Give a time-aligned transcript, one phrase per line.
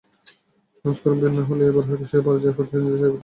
[0.85, 3.19] সংস্করণ ভিন্ন হলেও এবার হয়তো সেই পরাজয়ের প্রতিশোধ নিতে চাইবে তারা।